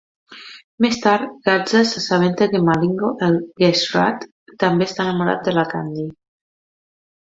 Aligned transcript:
Més 0.85 0.95
tard, 1.01 1.33
Gazza 1.49 1.81
s'assabenta 1.89 2.47
que 2.53 2.63
Malingo, 2.69 3.11
el 3.27 3.37
geshrat, 3.65 4.27
també 4.65 4.89
està 4.91 5.07
enamorat 5.07 5.45
de 5.51 5.55
la 5.59 5.67
Candy. 5.75 6.09